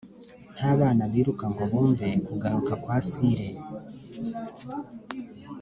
[0.55, 3.47] nta bana biruka ngo bumve kugaruka kwa sire,